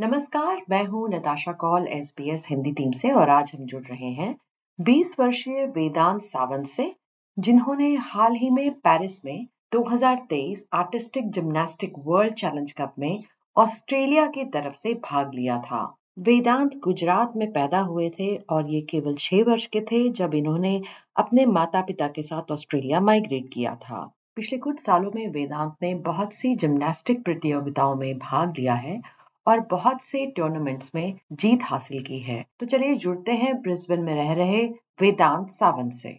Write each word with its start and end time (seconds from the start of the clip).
नमस्कार, 0.00 0.62
मैं 0.70 0.84
हूँ 0.84 1.08
नताशा 1.08 1.52
कौल 1.52 1.86
एसबीएस 1.86 2.46
हिंदी 2.50 2.72
टीम 2.72 2.92
से 2.92 3.10
और 3.10 3.30
आज 3.30 3.50
हम 3.54 3.64
जुड़ 3.66 3.82
रहे 3.82 4.10
हैं 4.10 4.36
20 4.78 5.20
वर्षीय 5.20 5.66
वेदांत 5.66 6.22
सावंत 6.22 6.66
से, 6.66 6.94
जिन्होंने 7.38 7.94
हाल 7.94 8.32
ही 8.32 8.50
में 8.50 8.70
पेरिस 8.74 9.24
में 9.24 9.46
2023 9.72 10.62
artistic 10.72 11.30
gymnastics 11.30 11.92
world 11.98 12.34
challenge 12.34 12.72
cup 12.72 12.94
में 12.98 13.24
ऑस्ट्रेलिया 13.56 14.26
की 14.26 14.44
तरफ़ 14.44 14.74
से 14.74 14.94
भाग 14.94 15.34
लिया 15.34 15.58
था। 15.58 15.96
वेदांत 16.18 16.76
गुजरात 16.76 17.32
में 17.36 17.52
पैदा 17.52 17.80
हुए 17.80 18.10
थे 18.10 18.36
और 18.36 18.70
ये 18.70 18.80
केवल 18.80 19.14
छह 19.14 19.44
वर्ष 19.44 19.66
के 19.66 19.80
थे 19.80 20.08
जब 20.08 20.34
इन्होंने 20.34 20.82
अपने 21.16 21.46
माता 21.46 21.80
पिता 21.80 22.08
के 22.08 22.22
साथ 22.22 22.52
ऑस्ट्रेलिया 22.52 23.00
माइग्रेट 23.00 23.52
किया 23.52 23.74
था। 23.74 24.12
पिछले 24.36 24.58
कुछ 24.58 24.80
सालों 24.80 25.10
में 25.14 25.28
वेदांत 25.28 25.76
ने 25.82 25.94
बहुत 25.94 26.32
सी 26.32 26.54
जिम्नास्टिक 26.54 27.22
प्रतियोगिताओं 27.22 27.94
में 27.94 28.18
भाग 28.18 28.58
लिया 28.58 28.74
है 28.74 29.19
और 29.46 29.60
बहुत 29.60 30.02
से 30.02 30.26
टूर्नामेंट्स 30.26 30.94
में 30.94 31.18
जीत 31.32 31.58
हासिल 31.62 32.02
की 32.02 32.18
है 32.18 32.44
तो 32.60 32.66
चलिए 32.66 32.94
जुड़ते 32.94 33.32
हैं 33.32 33.62
ब्रिस्बेन 33.62 34.00
में 34.00 34.14
रह 34.14 34.32
रहे 34.32 34.66
वेदांत 35.00 35.48
सावंत 35.48 35.92
से 35.92 36.18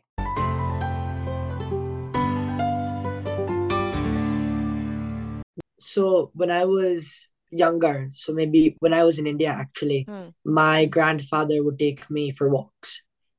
So 5.93 6.31
when 6.35 6.51
I 6.51 6.65
was 6.65 7.07
younger, 7.51 8.07
so 8.11 8.33
maybe 8.33 8.59
when 8.79 8.93
I 8.93 9.03
was 9.03 9.17
in 9.19 9.27
India, 9.27 9.53
actually, 9.61 9.97
Hmm. 10.07 10.27
my 10.57 10.85
grandfather 10.97 11.57
would 11.63 11.77
take 11.79 12.03
me 12.17 12.25
for 12.31 12.49
walks, 12.49 12.93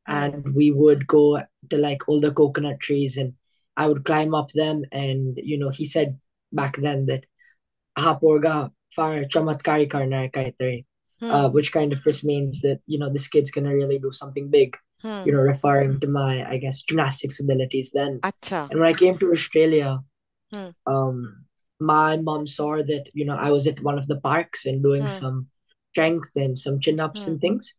Hmm. 0.07 0.17
and 0.17 0.57
we 0.59 0.67
would 0.81 1.07
go 1.07 1.23
to 1.71 1.79
like 1.79 2.05
all 2.09 2.21
the 2.21 2.33
coconut 2.41 2.79
trees, 2.81 3.17
and 3.17 3.33
I 3.77 3.87
would 3.87 4.05
climb 4.05 4.35
up 4.35 4.53
them. 4.53 4.83
And 4.93 5.41
you 5.53 5.59
know, 5.59 5.71
he 5.71 5.87
said 5.95 6.15
back 6.53 6.77
then 6.87 7.07
that 7.07 7.25
"Haporga 7.97 8.57
far 8.95 9.25
Chamatkari 9.25 9.91
Karna 9.91 10.29
Kaitari, 10.29 10.85
hmm. 11.21 11.31
uh, 11.31 11.49
which 11.51 11.73
kind 11.73 11.93
of 11.93 12.03
just 12.05 12.25
means 12.25 12.61
that, 12.61 12.81
you 12.87 12.99
know, 12.99 13.11
this 13.11 13.29
kid's 13.29 13.51
going 13.51 13.65
to 13.65 13.75
really 13.75 13.99
do 13.99 14.13
something 14.13 14.51
big, 14.51 14.77
hmm. 15.01 15.23
you 15.25 15.33
know, 15.33 15.41
referring 15.41 16.01
to 16.01 16.07
my, 16.07 16.49
I 16.49 16.59
guess, 16.59 16.83
gymnastics 16.83 17.41
abilities 17.41 17.93
then. 17.93 18.21
Achha. 18.21 18.71
And 18.71 18.81
when 18.81 18.89
I 18.89 18.97
came 18.97 19.19
to 19.19 19.33
Australia, 19.33 20.01
hmm. 20.53 20.71
um, 20.87 21.45
my 21.81 22.17
mom 22.17 22.47
saw 22.47 22.77
that, 22.77 23.11
you 23.13 23.25
know, 23.25 23.37
I 23.37 23.51
was 23.51 23.67
at 23.67 23.83
one 23.83 23.99
of 23.99 24.07
the 24.07 24.21
parks 24.21 24.67
and 24.67 24.83
doing 24.83 25.03
hmm. 25.03 25.09
some 25.09 25.49
strength 25.93 26.31
and 26.37 26.59
some 26.59 26.81
chin 26.81 27.01
ups 27.01 27.27
and 27.27 27.37
hmm. 27.37 27.41
things. 27.41 27.75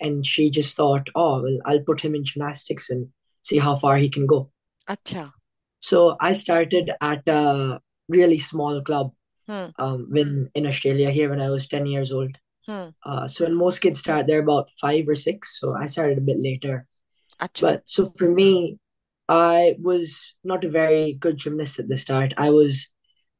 And 0.00 0.24
she 0.24 0.48
just 0.48 0.76
thought, 0.76 1.08
oh, 1.14 1.42
well, 1.42 1.58
I'll 1.64 1.82
put 1.82 2.00
him 2.00 2.14
in 2.14 2.24
gymnastics 2.24 2.88
and 2.88 3.08
see 3.42 3.58
how 3.58 3.74
far 3.74 3.96
he 3.96 4.08
can 4.08 4.26
go. 4.26 4.50
Achha. 4.88 5.32
So 5.80 6.16
I 6.20 6.32
started 6.34 6.92
at 7.00 7.26
a 7.26 7.80
really 8.08 8.38
small 8.38 8.80
club 8.82 9.12
hmm. 9.48 9.66
um, 9.78 10.06
when 10.10 10.50
in 10.54 10.66
Australia 10.66 11.10
here 11.10 11.30
when 11.30 11.40
I 11.40 11.50
was 11.50 11.66
10 11.66 11.86
years 11.86 12.12
old. 12.12 12.36
Hmm. 12.66 12.88
Uh, 13.02 13.26
so 13.26 13.44
when 13.44 13.54
most 13.54 13.80
kids 13.80 13.98
start, 13.98 14.26
they're 14.26 14.42
about 14.42 14.70
five 14.80 15.08
or 15.08 15.14
six. 15.14 15.58
So 15.58 15.74
I 15.74 15.86
started 15.86 16.18
a 16.18 16.28
bit 16.28 16.38
later. 16.38 16.86
Achoo. 17.40 17.62
But 17.62 17.82
so 17.86 18.12
for 18.18 18.30
me, 18.30 18.78
I 19.28 19.76
was 19.80 20.34
not 20.44 20.64
a 20.64 20.70
very 20.70 21.14
good 21.14 21.38
gymnast 21.38 21.78
at 21.78 21.88
the 21.88 21.96
start. 21.96 22.34
I 22.36 22.50
was 22.50 22.88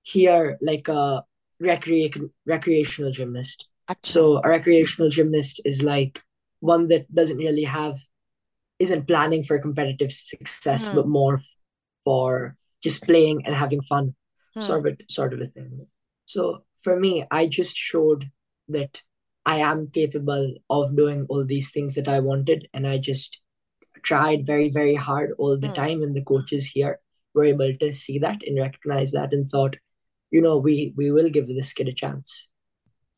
here 0.02 0.58
like 0.62 0.88
a 0.88 1.24
recre- 1.62 2.30
recreational 2.46 3.12
gymnast. 3.12 3.66
Achoo. 3.88 4.06
So 4.06 4.36
a 4.42 4.48
recreational 4.48 5.10
gymnast 5.10 5.60
is 5.64 5.82
like 5.82 6.22
one 6.60 6.88
that 6.88 7.12
doesn't 7.14 7.38
really 7.38 7.64
have, 7.64 7.96
isn't 8.78 9.06
planning 9.06 9.44
for 9.44 9.60
competitive 9.60 10.12
success, 10.12 10.88
hmm. 10.88 10.94
but 10.94 11.06
more 11.06 11.34
f- 11.34 11.56
for 12.04 12.56
just 12.82 13.02
playing 13.02 13.44
and 13.44 13.54
having 13.54 13.82
fun, 13.82 14.14
hmm. 14.54 14.60
sort 14.60 14.86
of 14.86 15.00
sort 15.08 15.34
of 15.34 15.40
a 15.40 15.46
thing. 15.46 15.86
So 16.27 16.65
for 16.79 16.99
me, 16.99 17.25
I 17.31 17.47
just 17.47 17.75
showed 17.75 18.31
that 18.69 19.01
I 19.45 19.59
am 19.59 19.87
capable 19.89 20.55
of 20.69 20.95
doing 20.95 21.25
all 21.29 21.45
these 21.45 21.71
things 21.71 21.95
that 21.95 22.07
I 22.07 22.19
wanted, 22.19 22.67
and 22.73 22.87
I 22.87 22.97
just 22.97 23.39
tried 24.03 24.45
very, 24.45 24.69
very 24.69 24.95
hard 24.95 25.33
all 25.37 25.59
the 25.59 25.69
Hmm. 25.69 25.73
time. 25.73 26.03
And 26.03 26.15
the 26.15 26.23
coaches 26.23 26.65
here 26.67 26.99
were 27.33 27.45
able 27.45 27.73
to 27.75 27.93
see 27.93 28.19
that 28.19 28.41
and 28.47 28.57
recognize 28.59 29.11
that 29.13 29.33
and 29.33 29.49
thought, 29.49 29.77
you 30.31 30.41
know, 30.41 30.57
we 30.57 30.93
we 30.97 31.11
will 31.11 31.29
give 31.29 31.47
this 31.47 31.73
kid 31.73 31.87
a 31.89 31.93
chance. 31.93 32.49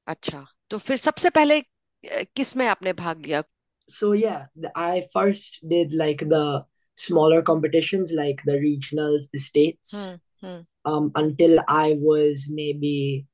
अच्छा 0.08 0.46
तो 0.70 0.78
फिर 0.78 0.98
सबसे 0.98 1.30
पहले 1.38 1.60
अ, 1.60 2.24
किस 2.36 2.56
में 2.58 2.66
आपने 2.68 2.94
भाग 2.94 3.26
लिया 3.26 3.44
So 3.88 4.14
yeah, 4.14 4.46
the, 4.56 4.72
I 4.76 5.04
first 5.14 5.58
did 5.74 5.94
like 5.94 6.22
the 6.30 6.66
smaller 6.96 7.42
competitions, 7.50 8.12
like 8.20 8.42
the 8.46 8.54
regionals, 8.54 9.30
the 9.32 9.38
states, 9.40 9.92
hmm 9.94 10.20
hmm 10.44 10.66
um, 10.85 11.13
until 11.15 11.61
I 11.69 11.97
was 11.99 12.49
maybe 12.51 13.27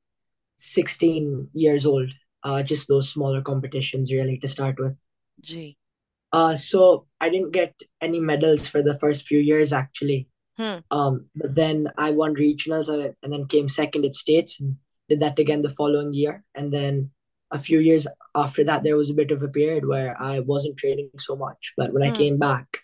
16 0.57 1.49
years 1.53 1.85
old. 1.85 2.11
Uh, 2.43 2.63
just 2.63 2.87
those 2.87 3.09
smaller 3.09 3.41
competitions, 3.41 4.13
really, 4.13 4.37
to 4.37 4.47
start 4.47 4.79
with. 4.79 4.95
Gee. 5.41 5.77
Uh, 6.31 6.55
so 6.55 7.07
I 7.19 7.29
didn't 7.29 7.51
get 7.51 7.73
any 8.01 8.19
medals 8.19 8.67
for 8.67 8.81
the 8.81 8.97
first 8.99 9.27
few 9.27 9.39
years, 9.39 9.73
actually. 9.73 10.27
Hmm. 10.57 10.77
Um, 10.91 11.29
but 11.35 11.55
then 11.55 11.91
I 11.97 12.11
won 12.11 12.35
regionals 12.35 12.89
uh, 12.89 13.13
and 13.23 13.33
then 13.33 13.47
came 13.47 13.69
second 13.69 14.05
at 14.05 14.15
states 14.15 14.59
and 14.59 14.77
did 15.09 15.19
that 15.19 15.39
again 15.39 15.61
the 15.61 15.69
following 15.69 16.13
year. 16.13 16.43
And 16.55 16.73
then 16.73 17.11
a 17.51 17.59
few 17.59 17.79
years 17.79 18.07
after 18.35 18.63
that, 18.65 18.83
there 18.83 18.97
was 18.97 19.09
a 19.09 19.15
bit 19.15 19.31
of 19.31 19.41
a 19.41 19.47
period 19.47 19.87
where 19.87 20.19
I 20.21 20.39
wasn't 20.39 20.77
training 20.77 21.11
so 21.17 21.35
much. 21.35 21.73
But 21.77 21.93
when 21.93 22.03
hmm. 22.03 22.13
I 22.13 22.15
came 22.15 22.37
back, 22.37 22.79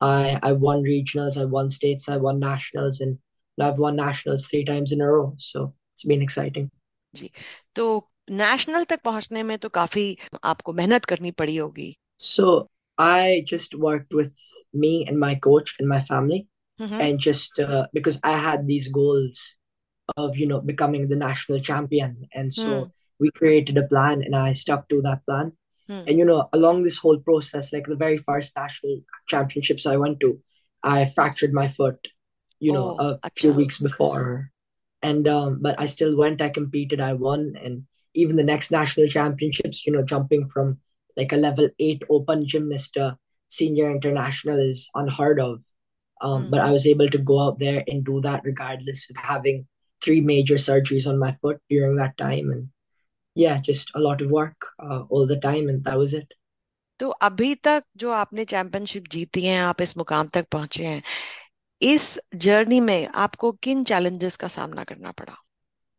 I 0.00 0.38
I 0.42 0.52
won 0.52 0.82
regionals, 0.82 1.36
I 1.36 1.44
won 1.44 1.70
states, 1.70 2.08
I 2.08 2.16
won 2.16 2.38
nationals, 2.38 3.00
and 3.00 3.18
I've 3.59 3.77
won 3.77 3.95
nationals 3.95 4.47
three 4.47 4.65
times 4.65 4.91
in 4.91 5.01
a 5.01 5.07
row. 5.11 5.35
So 5.37 5.73
it's 5.93 6.03
been 6.03 6.21
exciting. 6.21 6.69
तो 7.75 7.85
national 8.31 8.83
तक 8.89 9.01
पहुंचने 9.05 9.43
में 9.43 9.57
तो 9.59 9.69
काफी 9.77 10.05
आपको 10.51 10.73
मेहनत 10.73 11.05
करनी 11.05 11.31
पड़ी 11.41 11.55
होगी 11.57 11.95
So 12.17 12.69
I 12.97 13.43
just 13.51 13.73
worked 13.75 14.13
with 14.13 14.35
me 14.73 15.05
and 15.07 15.19
my 15.19 15.35
coach 15.35 15.75
and 15.79 15.89
my 15.89 15.99
family. 16.11 16.47
Hmm 16.81 16.99
and 17.05 17.19
just 17.19 17.59
uh, 17.59 17.87
because 17.93 18.19
I 18.23 18.37
had 18.43 18.67
these 18.67 18.87
goals 18.97 19.41
of 20.23 20.37
you 20.37 20.47
know 20.51 20.59
becoming 20.69 21.07
the 21.09 21.15
national 21.15 21.59
champion, 21.69 22.15
and 22.33 22.53
so 22.53 22.69
Hmm. 22.69 22.89
we 23.23 23.31
created 23.39 23.77
a 23.81 23.83
plan, 23.91 24.23
and 24.27 24.35
I 24.35 24.53
stuck 24.61 24.87
to 24.93 25.01
that 25.07 25.21
plan. 25.29 25.51
Hmm. 25.91 26.01
And 26.07 26.17
you 26.21 26.25
know, 26.29 26.39
along 26.59 26.83
this 26.83 26.97
whole 27.03 27.19
process, 27.29 27.71
like 27.75 27.85
the 27.93 27.99
very 28.05 28.17
first 28.29 28.55
national 28.61 28.97
championships 29.33 29.85
I 29.85 29.95
went 30.05 30.19
to, 30.25 30.31
I 30.95 31.05
fractured 31.05 31.53
my 31.61 31.67
foot, 31.77 32.09
you 32.59 32.71
know, 32.71 32.95
Oh, 32.99 33.19
a 33.23 33.29
few 33.35 33.51
acha. 33.51 33.57
weeks 33.57 33.79
before, 33.79 34.49
and 35.01 35.27
um, 35.27 35.59
but 35.61 35.79
I 35.79 35.85
still 35.87 36.15
went, 36.17 36.41
I 36.41 36.49
competed, 36.49 36.99
I 37.01 37.13
won, 37.13 37.55
and 37.61 37.83
even 38.15 38.35
the 38.35 38.43
next 38.43 38.71
national 38.71 39.07
championships, 39.07 39.85
you 39.85 39.93
know, 39.93 40.03
jumping 40.03 40.47
from 40.47 40.79
like 41.17 41.31
a 41.31 41.37
level 41.37 41.69
eight 41.79 42.03
open 42.09 42.47
gymnast 42.47 42.93
to 42.95 43.17
senior 43.49 43.89
international 43.91 44.59
is 44.59 44.89
unheard 44.95 45.39
of. 45.39 45.61
Um, 46.21 46.43
Hmm. 46.43 46.49
But 46.49 46.61
I 46.61 46.71
was 46.71 46.87
able 46.87 47.09
to 47.09 47.17
go 47.17 47.39
out 47.41 47.59
there 47.59 47.83
and 47.87 48.03
do 48.03 48.21
that 48.21 48.41
regardless 48.45 49.09
of 49.09 49.17
having 49.17 49.67
three 50.03 50.21
major 50.21 50.55
surgeries 50.55 51.07
on 51.07 51.19
my 51.19 51.33
foot 51.41 51.59
during 51.69 51.95
that 51.97 52.17
time. 52.17 52.51
And 52.51 52.69
yeah, 53.35 53.59
just 53.61 53.91
a 53.95 53.99
lot 53.99 54.21
of 54.21 54.31
work 54.31 54.55
uh, 54.79 55.03
all 55.09 55.27
the 55.27 55.39
time. 55.39 55.69
And 55.69 55.83
that 55.85 55.97
was 55.97 56.13
it. 56.13 56.33
तो 56.99 57.09
अभी 57.27 57.53
तक 57.65 57.83
जो 57.97 58.11
आपने 58.11 58.45
championship 58.45 59.07
जीती 59.11 59.45
हैं 59.45 59.59
आप 59.61 59.81
इस 59.81 59.97
मुकाम 59.97 60.27
तक 60.33 60.47
पहुंचे 60.51 60.85
हैं 60.85 61.01
इस 61.81 62.19
जर्नी 62.45 62.79
में 62.79 63.07
आपको 63.25 63.51
किन 63.63 63.83
चैलेंजेस 63.91 64.37
का 64.37 64.47
सामना 64.47 64.83
करना 64.91 65.11
पड़ा 65.21 65.35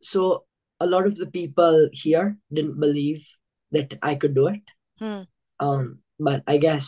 So 0.01 0.45
a 0.79 0.85
lot 0.85 1.07
of 1.07 1.15
the 1.19 1.25
people 1.35 1.89
here 1.91 2.37
didn't 2.53 2.79
believe 2.79 3.27
that 3.71 3.93
I 4.01 4.15
could 4.15 4.35
do 4.35 4.47
it. 4.47 4.73
Hmm 5.01 5.25
Um, 5.65 5.85
but 6.19 6.43
I 6.53 6.57
guess, 6.57 6.87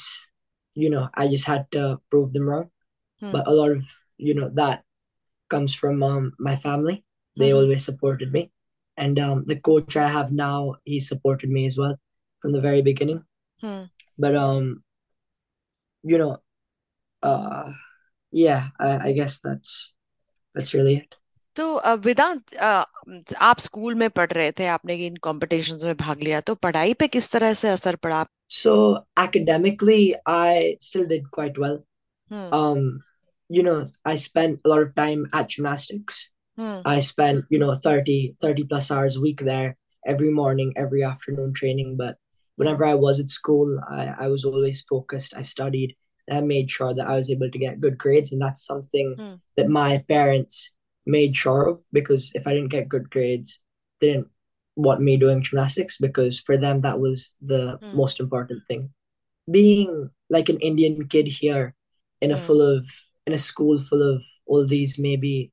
you 0.76 0.90
know, 0.90 1.08
I 1.14 1.28
just 1.34 1.46
had 1.46 1.72
to 1.72 1.84
prove 2.10 2.34
them 2.34 2.50
wrong. 2.50 2.66
Hmm. 3.22 3.32
But 3.32 3.48
a 3.48 3.54
lot 3.60 3.72
of, 3.72 3.86
you 4.18 4.34
know, 4.40 4.50
that 4.62 4.84
comes 5.50 5.74
from 5.74 6.04
um, 6.04 6.34
my 6.40 6.56
family. 6.56 6.96
They 7.38 7.52
Mhm. 7.52 7.58
always 7.62 7.86
supported 7.86 8.34
me. 8.34 8.44
And 8.98 9.20
um, 9.20 9.46
the 9.46 9.58
coach 9.70 9.96
I 9.96 10.08
have 10.18 10.32
now, 10.32 10.76
he 10.84 11.00
supported 11.00 11.50
me 11.50 11.66
as 11.66 11.78
well 11.78 11.96
from 12.42 12.52
the 12.58 12.62
very 12.62 12.82
beginning. 12.82 13.24
Hmm 13.64 13.90
But 14.18 14.36
um, 14.36 14.84
you 16.04 16.18
know, 16.18 16.38
uh, 17.24 17.72
yeah, 18.32 18.68
I, 18.80 19.10
I 19.10 19.12
guess 19.14 19.40
that's 19.40 19.94
that's 20.56 20.74
really 20.74 20.96
it. 20.98 21.16
तो 21.56 21.74
अ, 21.76 21.94
वेदांत 22.06 22.54
अ, 22.54 22.84
आप 23.50 23.60
school 23.60 23.96
में 23.96 24.10
पढ़ 24.10 24.32
रहे 24.32 24.52
थे 24.60 24.66
आपने 24.68 24.96
इन 25.06 25.16
competitions 25.28 25.84
में 25.84 25.96
भाग 25.98 26.22
लिया 26.24 26.42
तो 26.50 26.56
पढ़ाई 26.66 26.94
पे 27.04 27.08
किस 27.08 27.32
तरह 27.32 27.54
से 27.62 27.70
असर 27.70 27.96
पड़ा 28.08 28.26
So 28.56 28.74
academically, 29.22 30.16
I 30.34 30.78
still 30.84 31.06
did 31.08 31.26
quite 31.38 31.58
well. 31.64 31.80
Hmm 32.32 32.52
Um, 32.58 32.84
you 33.58 33.64
know, 33.64 33.90
I 34.12 34.16
spent 34.22 34.62
a 34.66 34.70
lot 34.70 34.84
of 34.86 34.94
time 35.00 35.26
at 35.40 35.50
gymnastics. 35.56 36.20
Hmm 36.60 36.82
I 36.92 37.00
spent, 37.08 37.46
you 37.56 37.60
know, 37.64 37.74
30, 37.88 38.16
30 38.46 38.64
plus 38.64 38.90
hours 38.92 39.18
a 39.18 39.22
week 39.26 39.42
there 39.50 39.76
every 40.14 40.32
morning, 40.40 40.72
every 40.86 41.04
afternoon 41.04 41.54
training. 41.62 41.98
But 42.04 42.18
whenever 42.56 42.86
I 42.86 42.94
was 43.06 43.20
at 43.20 43.30
school, 43.30 43.74
I, 43.90 44.06
I 44.26 44.28
was 44.36 44.46
always 44.46 44.82
focused. 44.94 45.36
I 45.36 45.42
studied 45.42 45.96
and 46.29 46.39
I 46.39 46.41
made 46.41 46.71
sure 46.71 46.95
that 46.95 47.07
I 47.09 47.17
was 47.17 47.31
able 47.31 47.51
to 47.51 47.59
get 47.59 47.81
good 47.81 47.99
grades. 47.99 48.33
And 48.33 48.41
that's 48.41 48.65
something 48.65 49.17
Hmm. 49.17 49.35
that 49.57 49.69
my 49.69 49.99
parents 50.09 50.73
made 51.07 51.37
sure 51.37 51.69
of 51.69 51.85
because 51.93 52.33
if 52.35 52.47
I 52.47 52.55
didn't 52.55 52.71
get 52.71 52.89
good 52.89 53.11
grades, 53.11 53.61
they 54.01 54.13
didn't 54.13 54.31
want 54.77 55.01
me 55.01 55.17
doing 55.17 55.43
gymnastics 55.43 55.99
because 55.99 56.41
for 56.41 56.57
them 56.57 56.81
that 56.83 57.01
was 57.01 57.35
the 57.43 57.81
Hmm. 57.81 57.97
most 57.97 58.21
important 58.21 58.63
thing. 58.69 58.91
Being 59.51 60.11
like 60.31 60.49
an 60.49 60.61
Indian 60.61 61.09
kid 61.09 61.27
here 61.29 61.75
in 62.21 62.31
a 62.33 62.37
Hmm. 62.37 62.41
full 62.41 62.61
of 62.63 62.87
in 63.27 63.33
a 63.33 63.39
school 63.39 63.79
full 63.79 64.03
of 64.03 64.23
all 64.47 64.67
these 64.67 64.99
maybe 64.99 65.53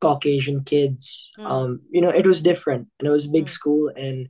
Caucasian 0.00 0.64
kids, 0.64 1.32
Hmm. 1.36 1.46
um, 1.46 1.82
you 1.90 2.00
know, 2.00 2.10
it 2.10 2.26
was 2.26 2.42
different 2.42 2.88
and 2.98 3.08
it 3.08 3.12
was 3.12 3.26
a 3.26 3.30
big 3.30 3.48
Hmm. 3.48 3.52
school 3.52 3.90
and 3.96 4.28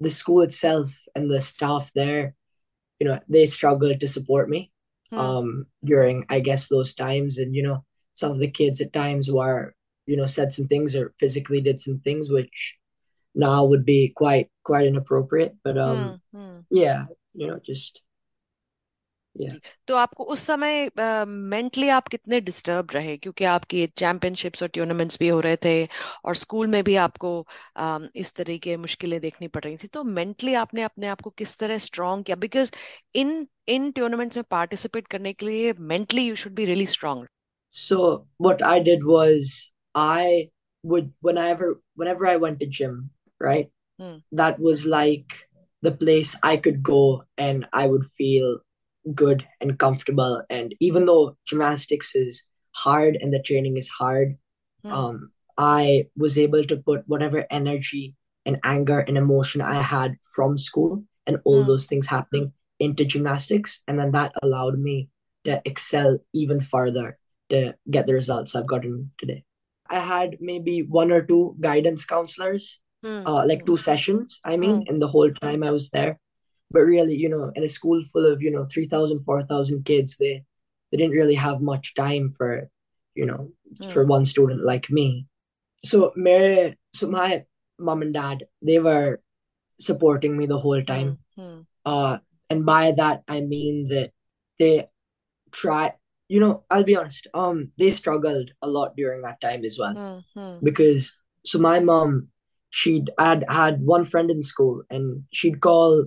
the 0.00 0.10
school 0.10 0.42
itself 0.42 0.90
and 1.14 1.30
the 1.30 1.40
staff 1.40 1.92
there, 1.94 2.34
you 3.00 3.06
know, 3.08 3.20
they 3.28 3.46
struggled 3.46 4.00
to 4.00 4.08
support 4.08 4.48
me 4.50 4.72
Hmm. 5.10 5.18
um 5.18 5.66
during 5.84 6.24
I 6.28 6.40
guess 6.40 6.68
those 6.68 6.94
times 6.94 7.38
and 7.38 7.54
you 7.54 7.62
know 7.62 7.84
some 8.14 8.32
of 8.32 8.38
the 8.38 8.50
kids 8.50 8.80
at 8.80 8.92
times 8.92 9.30
were 9.30 9.74
you 10.06 10.16
know 10.16 10.26
said 10.26 10.52
some 10.52 10.68
things 10.68 10.94
or 10.94 11.14
physically 11.18 11.60
did 11.60 11.80
some 11.80 11.98
things 12.00 12.30
which 12.30 12.76
now 13.34 13.64
would 13.64 13.84
be 13.84 14.12
quite 14.14 14.48
quite 14.64 14.86
inappropriate 14.86 15.56
but 15.64 15.78
um. 15.78 16.20
Hmm. 16.34 16.60
yeah 16.70 17.06
you 17.34 17.46
know 17.46 17.58
just 17.64 18.02
yeah. 19.38 19.54
तो 19.86 19.96
आपको 19.96 20.24
उस 20.24 20.40
समय 20.40 20.90
mentally 21.26 21.86
uh, 21.86 21.92
आप 21.92 22.08
कितने 22.08 22.40
disturb 22.40 22.88
रहे? 22.92 23.16
क्योंकि 23.16 23.44
आपकी 23.44 23.86
championships 23.86 24.62
और 24.62 24.68
टूर्नामेंट्स 24.68 25.18
भी 25.18 25.28
हो 25.28 25.40
रहे 25.40 25.56
थे 25.56 25.88
और 26.24 26.34
स्कूल 26.34 26.66
में 26.66 26.84
भी 26.84 26.96
आपको 26.96 27.46
अम, 27.76 28.08
इस 28.16 28.34
तरह 28.34 28.56
की 28.56 28.76
मुश्किलें 28.76 29.20
देखनी 29.20 29.48
पड़ 29.48 29.64
रही 29.64 29.76
थी। 29.76 29.86
तो 29.86 30.04
मेंटली 30.04 30.54
आपने 30.54 30.82
अपने 30.82 31.06
आप 31.06 31.20
को 31.20 31.30
किस 31.30 31.58
तरह 31.58 31.78
स्ट्रांग 31.78 32.24
किया? 32.24 32.36
बिकॉज़ 32.36 32.72
इन 33.14 33.46
इन 33.68 33.90
टूर्नामेंट्स 33.92 34.36
में 34.36 34.44
पार्टिसिपेट 34.50 35.06
करने 35.06 35.32
के 35.32 35.46
लिए 35.46 35.74
mentally 35.80 36.28
you 36.28 36.36
should 36.36 36.52
be 36.52 36.64
really 36.64 36.86
strong 36.86 37.26
so 37.72 38.26
what 38.38 38.62
I 38.62 38.80
did 38.80 39.04
was 39.04 39.72
I 39.94 40.48
would 40.84 41.12
whenever 41.20 41.66
whenever 41.94 42.26
I 42.26 42.36
went 42.36 42.58
to 42.60 42.66
gym 42.66 43.10
right? 43.40 43.68
Hmm. 43.98 44.16
that 44.32 44.58
was 44.58 44.86
like 44.86 45.34
the 45.82 45.92
place 45.92 46.34
I 46.42 46.56
could 46.56 46.82
go 46.82 47.24
and 47.38 47.66
I 47.72 47.86
would 47.86 48.06
feel 48.20 48.58
good 49.14 49.46
and 49.60 49.78
comfortable 49.78 50.42
and 50.50 50.74
even 50.80 51.04
though 51.06 51.36
gymnastics 51.46 52.14
is 52.14 52.44
hard 52.72 53.16
and 53.20 53.32
the 53.32 53.42
training 53.42 53.76
is 53.76 53.88
hard 53.88 54.36
Hmm. 54.84 54.92
um, 54.92 55.32
I 55.58 56.08
was 56.16 56.38
able 56.38 56.64
to 56.64 56.76
put 56.78 57.04
whatever 57.06 57.44
energy 57.50 58.14
and 58.46 58.58
anger 58.64 59.00
and 59.00 59.18
emotion 59.18 59.60
I 59.60 59.82
had 59.82 60.16
from 60.34 60.56
school 60.56 61.04
and 61.26 61.36
all 61.44 61.62
Hmm. 61.62 61.68
those 61.68 61.86
things 61.86 62.06
happening 62.06 62.52
into 62.78 63.04
gymnastics. 63.04 63.82
And 63.86 63.98
then 63.98 64.12
that 64.12 64.32
allowed 64.42 64.78
me 64.78 65.10
to 65.44 65.60
excel 65.66 66.18
even 66.32 66.60
further 66.60 67.18
to 67.50 67.76
get 67.90 68.06
the 68.06 68.14
results 68.14 68.56
I've 68.56 68.66
gotten 68.66 69.12
today. 69.18 69.44
I 69.90 69.98
had 69.98 70.38
maybe 70.40 70.80
one 70.82 71.12
or 71.12 71.20
two 71.20 71.56
guidance 71.60 72.06
counselors, 72.06 72.80
Hmm. 73.04 73.26
uh, 73.26 73.44
like 73.46 73.66
two 73.66 73.76
sessions, 73.76 74.40
I 74.44 74.56
mean, 74.56 74.76
Hmm. 74.76 74.94
in 74.94 74.98
the 74.98 75.08
whole 75.08 75.30
time 75.30 75.62
I 75.62 75.72
was 75.72 75.90
there. 75.90 76.18
But 76.70 76.80
really, 76.80 77.16
you 77.16 77.28
know, 77.28 77.50
in 77.54 77.64
a 77.64 77.68
school 77.68 78.00
full 78.02 78.26
of, 78.30 78.40
you 78.42 78.50
know, 78.50 78.64
3,000, 78.64 79.24
4,000 79.24 79.84
kids, 79.84 80.16
they, 80.16 80.44
they 80.90 80.98
didn't 80.98 81.12
really 81.12 81.34
have 81.34 81.60
much 81.60 81.94
time 81.94 82.30
for, 82.30 82.70
you 83.14 83.26
know, 83.26 83.50
for 83.92 84.04
one 84.06 84.24
student 84.24 84.62
like 84.62 84.90
me. 84.90 85.26
So 85.84 86.12
Mary, 86.14 86.78
so 86.94 87.08
my 87.08 87.44
mom 87.78 88.02
and 88.02 88.14
dad, 88.14 88.44
they 88.62 88.78
were 88.78 89.20
supporting 89.80 90.36
me 90.36 90.46
the 90.46 90.58
whole 90.58 90.82
time. 90.84 91.18
Hmm. 91.36 91.42
Hmm. 91.42 91.60
Uh, 91.84 92.18
and 92.48 92.66
by 92.66 92.92
that 92.92 93.22
I 93.26 93.40
mean 93.40 93.86
that 93.88 94.12
they 94.58 94.88
try. 95.52 95.94
You 96.28 96.38
know, 96.38 96.64
I'll 96.70 96.84
be 96.84 96.96
honest. 96.96 97.26
Um, 97.34 97.72
they 97.78 97.90
struggled 97.90 98.50
a 98.62 98.68
lot 98.68 98.94
during 98.96 99.22
that 99.22 99.40
time 99.40 99.64
as 99.64 99.76
well 99.78 99.94
Hmm. 99.94 100.38
Hmm. 100.38 100.58
because 100.62 101.16
so 101.44 101.58
my 101.58 101.80
mom, 101.80 102.28
she'd 102.68 103.10
had 103.18 103.44
had 103.48 103.80
one 103.82 104.04
friend 104.04 104.30
in 104.30 104.42
school, 104.42 104.82
and 104.90 105.24
she'd 105.32 105.60
call 105.60 106.04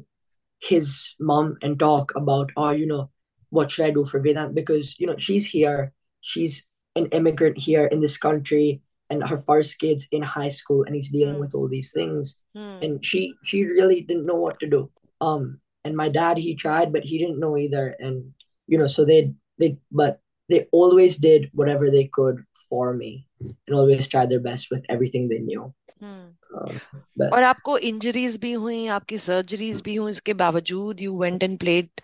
his 0.63 1.15
mom 1.19 1.57
and 1.61 1.77
talk 1.77 2.13
about, 2.15 2.51
oh, 2.55 2.71
you 2.71 2.87
know, 2.87 3.09
what 3.49 3.69
should 3.69 3.85
I 3.85 3.91
do 3.91 4.05
for 4.05 4.19
Vedant? 4.19 4.55
Because 4.55 4.99
you 4.99 5.05
know 5.07 5.17
she's 5.17 5.45
here, 5.45 5.93
she's 6.21 6.67
an 6.95 7.07
immigrant 7.07 7.57
here 7.57 7.85
in 7.85 7.99
this 7.99 8.17
country, 8.17 8.81
and 9.09 9.27
her 9.27 9.37
first 9.37 9.77
kid's 9.79 10.07
in 10.11 10.23
high 10.23 10.49
school, 10.49 10.83
and 10.83 10.95
he's 10.95 11.11
dealing 11.11 11.39
with 11.39 11.53
all 11.53 11.67
these 11.67 11.91
things, 11.91 12.39
Hmm. 12.55 12.79
and 12.81 13.05
she 13.05 13.33
she 13.43 13.65
really 13.65 14.01
didn't 14.01 14.25
know 14.25 14.39
what 14.45 14.59
to 14.61 14.67
do. 14.67 14.89
Um, 15.21 15.59
and 15.83 15.95
my 15.95 16.09
dad 16.09 16.37
he 16.37 16.55
tried, 16.55 16.93
but 16.93 17.03
he 17.03 17.17
didn't 17.17 17.39
know 17.39 17.57
either, 17.57 17.95
and 17.99 18.33
you 18.67 18.77
know, 18.77 18.87
so 18.87 19.05
they 19.05 19.33
they 19.59 19.77
but 19.91 20.19
they 20.49 20.67
always 20.71 21.17
did 21.17 21.49
whatever 21.53 21.91
they 21.91 22.05
could 22.07 22.43
for 22.69 22.93
me, 22.93 23.27
and 23.39 23.75
always 23.75 24.07
tried 24.07 24.29
their 24.29 24.39
best 24.39 24.71
with 24.71 24.85
everything 24.89 25.27
they 25.27 25.39
knew. 25.39 25.73
Hmm. 26.03 26.23
Um, 26.59 26.79
but 27.17 27.33
और 27.33 27.43
आपको 27.43 27.77
injuries 27.89 28.35
भी 28.37 28.51
हुई 28.53 28.87
आपकी 28.95 29.17
surgeries 29.25 29.81
भी 29.81 29.95
हुई 29.95 30.11
इसके 30.11 30.33
बावजूद 30.41 31.01
you 31.01 31.17
went 31.19 31.43
and 31.43 31.57
played 31.59 32.01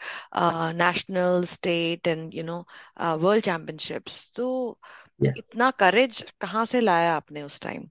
national 0.81 1.43
state 1.53 2.07
and 2.07 2.35
you 2.35 2.43
know 2.43 2.59
world 3.25 3.43
championships 3.45 4.31
तो. 4.35 4.49
इतना 5.37 5.69
करेज 5.79 6.21
कहाँ 6.41 6.65
से 6.65 6.81
लाया 6.81 7.13
आपने 7.15 7.41
उस 7.43 7.61
time 7.61 7.87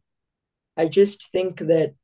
just 0.94 1.25
think 1.34 1.60
that 1.69 1.94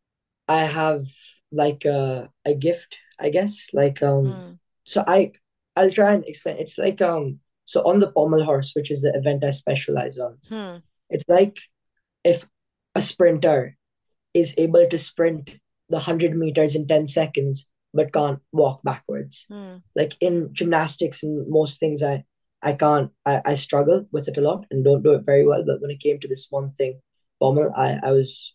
I 0.48 0.62
have 0.76 1.10
like 1.58 1.84
a 1.90 2.28
a 2.44 2.54
gift, 2.54 2.96
I 3.26 3.30
guess. 3.36 3.54
Like 3.78 4.02
um 4.02 4.26
hmm 4.26 4.58
so 4.86 5.04
I 5.12 5.32
I'll 5.76 5.92
try 5.98 6.08
and 6.14 6.24
explain. 6.32 6.58
It's 6.64 6.76
like 6.78 7.04
um 7.08 7.28
so 7.64 7.82
on 7.90 8.02
the 8.04 8.10
pommel 8.16 8.44
horse, 8.48 8.72
which 8.78 8.90
is 8.90 9.04
the 9.04 9.12
event 9.20 9.46
I 9.50 9.52
specialize 9.60 10.18
on, 10.18 10.34
hmm 10.50 10.82
it's 11.10 11.28
like 11.28 11.62
if 12.24 12.44
a 12.94 13.02
sprinter 13.02 13.76
is 14.34 14.54
able 14.58 14.86
to 14.88 14.98
sprint 14.98 15.50
the 15.88 15.96
100 15.96 16.36
meters 16.36 16.74
in 16.74 16.86
10 16.86 17.06
seconds 17.06 17.68
but 17.94 18.12
can't 18.12 18.40
walk 18.52 18.82
backwards. 18.82 19.46
Mm. 19.50 19.82
like 19.94 20.14
in 20.20 20.50
gymnastics 20.52 21.22
and 21.22 21.48
most 21.48 21.78
things 21.78 22.02
i 22.02 22.24
i 22.62 22.72
can't 22.72 23.10
I, 23.24 23.40
I 23.44 23.54
struggle 23.54 24.06
with 24.10 24.28
it 24.28 24.36
a 24.36 24.40
lot 24.40 24.66
and 24.70 24.84
don't 24.84 25.02
do 25.02 25.12
it 25.12 25.24
very 25.24 25.46
well. 25.46 25.64
But 25.64 25.80
when 25.80 25.90
it 25.90 26.00
came 26.00 26.18
to 26.20 26.28
this 26.28 26.48
one 26.50 26.72
thing 26.72 27.00
pommel 27.40 27.70
i 27.76 28.00
i 28.02 28.10
was 28.10 28.52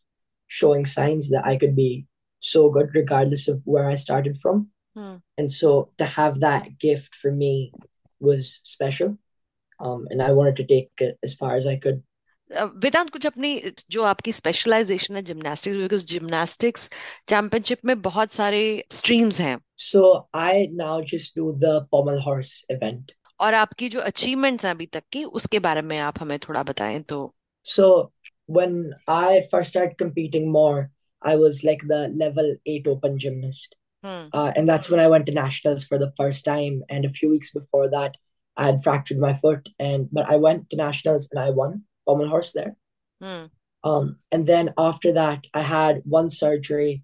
showing 0.47 0.85
signs 0.85 1.29
that 1.29 1.45
i 1.45 1.55
could 1.55 1.75
be 1.75 2.05
so 2.41 2.69
good 2.69 2.89
regardless 2.93 3.47
of 3.47 3.61
where 3.65 3.87
i 3.87 3.95
started 3.95 4.37
from. 4.37 4.69
Mm. 4.97 5.21
and 5.37 5.51
so 5.51 5.91
to 5.97 6.05
have 6.05 6.39
that 6.41 6.77
gift 6.79 7.15
for 7.15 7.31
me 7.31 7.71
was 8.19 8.59
special. 8.63 9.17
Um 9.79 10.07
and 10.09 10.21
i 10.21 10.31
wanted 10.33 10.57
to 10.57 10.65
take 10.65 10.91
it 10.99 11.17
as 11.23 11.35
far 11.35 11.55
as 11.55 11.65
i 11.65 11.75
could. 11.77 12.03
Vedant 12.51 13.09
कुछ 13.09 13.25
अपनी 13.25 13.49
जो 13.91 14.03
आपकी 14.03 14.31
specialisation 14.31 15.15
है 15.15 15.21
gymnastics 15.21 15.77
because 15.77 16.05
gymnastics 16.05 16.89
championship 17.29 17.85
में 17.85 18.01
बहुत 18.01 18.31
सारे 18.31 18.61
streams 18.91 19.41
हैं। 19.41 19.57
So 19.77 20.29
I 20.35 20.67
now 20.67 21.01
just 21.11 21.37
do 21.37 21.51
the 21.63 21.73
pommel 21.91 22.19
horse 22.21 22.53
event 22.71 23.11
और 23.39 23.53
आपकी 23.53 23.89
जो 23.89 23.99
अचीवमेंट्स 24.01 24.65
हैं 24.65 24.73
अभी 24.73 24.85
तक 24.85 25.03
की 25.11 25.23
उसके 25.39 25.59
बारे 25.59 25.81
में 25.81 25.97
आप 25.97 26.21
हमें 26.21 26.37
थोड़ा 26.39 26.63
बताएँ 26.63 26.99
तो। 27.01 27.19
So 27.65 27.89
when 28.51 28.93
I 29.09 29.41
first 29.51 29.71
start 29.71 29.97
competing 29.99 30.47
more 30.51 30.87
I 31.21 31.35
was 31.35 31.61
like 31.65 31.85
the 31.87 32.05
level 32.23 32.55
8 32.69 32.87
open 32.87 33.17
gymnast 33.17 33.75
and 34.05 34.71
that's 34.71 34.91
when 34.91 35.03
I 35.03 35.11
went 35.11 35.25
to 35.25 35.41
nationals 35.41 35.87
for 35.89 35.99
the 35.99 36.11
first 36.17 36.45
time 36.45 36.81
and 36.91 37.05
a 37.05 37.11
few 37.19 37.31
weeks 37.31 37.55
before 37.57 37.87
that 37.95 38.17
I 38.57 38.63
had 38.65 38.79
fractured 38.85 39.19
my 39.23 39.29
foot 39.41 39.67
and 39.79 40.07
but 40.11 40.25
I 40.31 40.35
went 40.45 40.63
to 40.69 40.77
nationals 40.77 41.27
and 41.31 41.39
I 41.41 41.51
won. 41.59 41.75
on 42.09 42.19
my 42.19 42.27
horse 42.27 42.51
there. 42.53 42.75
Mm. 43.21 43.49
Um, 43.83 44.17
and 44.31 44.45
then 44.45 44.73
after 44.77 45.13
that, 45.13 45.45
I 45.53 45.61
had 45.61 46.01
one 46.03 46.29
surgery, 46.29 47.03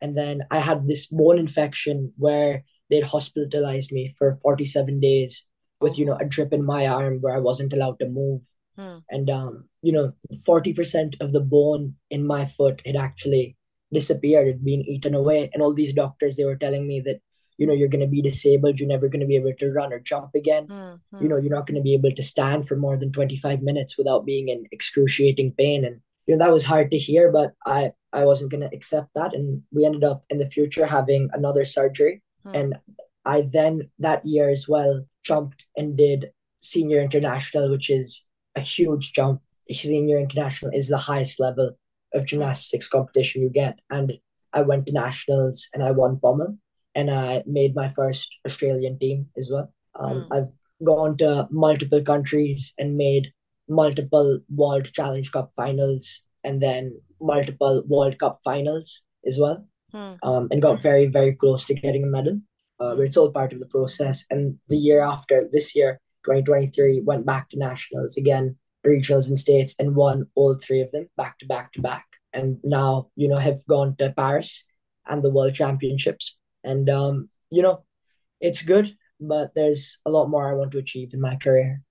and 0.00 0.16
then 0.16 0.42
I 0.50 0.58
had 0.58 0.86
this 0.86 1.06
bone 1.06 1.38
infection 1.38 2.12
where 2.16 2.64
they'd 2.90 3.04
hospitalized 3.04 3.92
me 3.92 4.14
for 4.18 4.38
47 4.42 5.00
days 5.00 5.46
with 5.80 5.98
you 5.98 6.04
know 6.04 6.16
a 6.20 6.24
drip 6.24 6.52
in 6.52 6.64
my 6.64 6.86
arm 6.86 7.18
where 7.20 7.34
I 7.34 7.38
wasn't 7.38 7.72
allowed 7.72 7.98
to 8.00 8.08
move. 8.08 8.42
Mm. 8.78 9.02
And 9.10 9.30
um, 9.30 9.64
you 9.82 9.92
know, 9.92 10.12
40% 10.46 11.20
of 11.20 11.32
the 11.32 11.40
bone 11.40 11.96
in 12.10 12.26
my 12.26 12.44
foot 12.44 12.82
had 12.84 12.96
actually 12.96 13.56
disappeared, 13.92 14.48
it'd 14.48 14.64
been 14.64 14.82
eaten 14.82 15.14
away. 15.14 15.50
And 15.52 15.62
all 15.62 15.74
these 15.74 15.92
doctors 15.92 16.36
they 16.36 16.44
were 16.44 16.56
telling 16.56 16.86
me 16.86 17.00
that 17.00 17.20
you 17.60 17.66
know 17.66 17.74
you're 17.74 17.94
going 17.94 18.00
to 18.00 18.16
be 18.16 18.22
disabled 18.22 18.80
you're 18.80 18.88
never 18.88 19.08
going 19.08 19.20
to 19.20 19.26
be 19.26 19.36
able 19.36 19.52
to 19.52 19.70
run 19.70 19.92
or 19.92 20.00
jump 20.00 20.30
again. 20.34 20.66
Mm-hmm. 20.66 21.22
you 21.22 21.28
know 21.28 21.36
you're 21.36 21.56
not 21.56 21.66
going 21.66 21.76
to 21.76 21.88
be 21.88 21.94
able 21.94 22.10
to 22.10 22.22
stand 22.22 22.66
for 22.66 22.74
more 22.74 22.96
than 22.96 23.12
25 23.12 23.62
minutes 23.62 23.98
without 23.98 24.24
being 24.24 24.48
in 24.48 24.66
excruciating 24.72 25.52
pain. 25.52 25.84
And 25.84 26.00
you 26.26 26.34
know 26.34 26.44
that 26.44 26.52
was 26.52 26.64
hard 26.64 26.90
to 26.90 26.98
hear 26.98 27.30
but 27.30 27.52
i 27.66 27.92
i 28.12 28.24
wasn't 28.24 28.50
going 28.50 28.66
to 28.68 28.74
accept 28.74 29.10
that. 29.14 29.34
And 29.34 29.62
we 29.72 29.84
ended 29.84 30.04
up 30.04 30.24
in 30.30 30.38
the 30.38 30.50
future 30.56 30.86
having 30.86 31.28
another 31.32 31.64
surgery. 31.64 32.22
Mm-hmm. 32.46 32.56
and 32.56 32.74
i 33.26 33.42
then 33.42 33.90
that 33.98 34.24
year 34.24 34.48
as 34.48 34.66
well 34.66 35.04
jumped 35.22 35.66
and 35.76 35.94
did 35.94 36.30
senior 36.62 37.02
international 37.02 37.70
which 37.70 37.90
is 37.90 38.24
a 38.56 38.60
huge 38.60 39.12
jump. 39.12 39.40
Senior 39.70 40.18
international 40.18 40.72
is 40.74 40.88
the 40.88 41.04
highest 41.10 41.38
level 41.38 41.76
of 42.12 42.26
gymnastics 42.26 42.88
competition 42.88 43.42
you 43.42 43.50
get. 43.50 43.78
And 43.90 44.14
i 44.54 44.62
went 44.62 44.86
to 44.86 44.92
nationals 44.92 45.68
and 45.74 45.82
i 45.82 45.90
won 45.90 46.18
pommel 46.18 46.56
and 46.94 47.10
i 47.10 47.42
made 47.46 47.74
my 47.74 47.88
first 47.96 48.38
australian 48.46 48.98
team 48.98 49.26
as 49.36 49.50
well 49.52 49.72
um, 49.98 50.22
Hmm. 50.22 50.32
i've 50.32 50.52
gone 50.84 51.16
to 51.18 51.46
multiple 51.50 52.02
countries 52.02 52.72
and 52.78 52.96
made 52.96 53.32
multiple 53.68 54.40
World 54.48 54.86
Challenge 54.92 55.30
Cup 55.30 55.52
finals 55.54 56.22
and 56.42 56.60
then 56.60 57.00
multiple 57.20 57.82
World 57.86 58.18
Cup 58.18 58.40
finals. 58.42 59.02
as 59.26 59.38
well, 59.38 59.58
Hmm. 59.92 60.14
um, 60.22 60.48
and 60.50 60.62
got 60.62 60.82
very 60.82 61.06
very 61.06 61.34
close 61.34 61.66
to 61.66 61.74
getting 61.74 62.04
a 62.04 62.06
medal. 62.06 62.40
Uh, 62.80 62.96
but 62.96 63.02
it's 63.02 63.18
all 63.18 63.30
part 63.30 63.52
of 63.52 63.60
the 63.60 63.66
process. 63.66 64.24
And 64.30 64.58
the 64.72 64.76
year 64.78 65.00
after, 65.00 65.46
this 65.52 65.76
year, 65.76 66.00
2023, 66.24 67.02
went 67.10 67.26
back 67.26 67.50
to 67.50 67.58
nationals 67.58 68.16
again, 68.16 68.56
regionals 68.86 69.28
and 69.28 69.38
states, 69.38 69.74
and 69.78 69.94
won 69.94 70.26
all 70.34 70.54
three 70.54 70.80
of 70.80 70.90
them 70.92 71.06
back 71.18 71.38
to 71.40 71.46
back 71.46 71.72
to 71.74 71.82
back. 71.82 72.06
And 72.32 72.58
now, 72.64 73.10
you 73.14 73.28
know, 73.28 73.36
have 73.36 73.60
gone 73.66 73.94
to 73.96 74.10
Paris 74.16 74.64
and 75.06 75.22
the 75.22 75.30
World 75.36 75.54
Championships. 75.54 76.38
And 76.64 76.88
um, 76.88 77.28
you 77.50 77.62
know, 77.62 77.84
it's 78.40 78.62
good, 78.62 78.96
but 79.20 79.54
there's 79.54 79.98
a 80.06 80.10
lot 80.10 80.28
more 80.30 80.48
I 80.48 80.54
want 80.54 80.72
to 80.72 80.78
achieve 80.78 81.14
in 81.14 81.20
my 81.20 81.36
career. 81.36 81.82